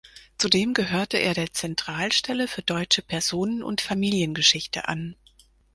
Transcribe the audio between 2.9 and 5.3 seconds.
Personen- und Familiengeschichte an.